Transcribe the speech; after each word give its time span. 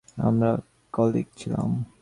আমরা 0.17 0.51
কলিগ 0.93 1.27
ছিলাম। 1.37 1.85